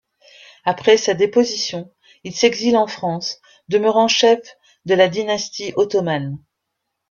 Après 0.65 0.97
sa 0.97 1.13
déposition, 1.13 1.91
il 2.23 2.33
s'exile 2.33 2.75
en 2.75 2.87
France, 2.87 3.39
demeurant 3.67 4.07
chef 4.07 4.39
de 4.85 4.95
la 4.95 5.07
dynastie 5.07 5.73
ottomane. 5.75 6.39